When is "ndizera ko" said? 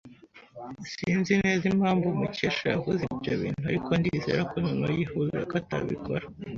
3.99-4.55